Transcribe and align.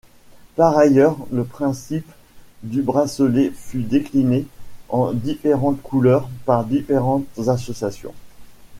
Par 0.55 0.79
ailleurs, 0.79 1.27
le 1.31 1.43
principe 1.43 2.11
du 2.63 2.81
bracelet 2.81 3.51
fut 3.55 3.83
décliné 3.83 4.47
en 4.89 5.13
différentes 5.13 5.79
couleurs 5.83 6.27
par 6.47 6.65
différentes 6.65 7.27
associations. 7.47 8.15